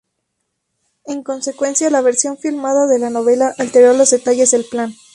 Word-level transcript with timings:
En 1.05 1.21
consecuencia, 1.21 1.91
la 1.91 2.01
versión 2.01 2.35
filmada 2.35 2.87
de 2.87 2.97
la 2.97 3.11
novela 3.11 3.53
alteró 3.59 3.93
los 3.93 4.09
detalles 4.09 4.49
del 4.49 4.65
plan. 4.65 4.95